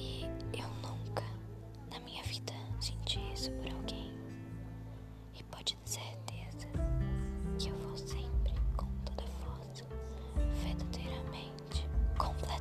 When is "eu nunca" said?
0.54-1.22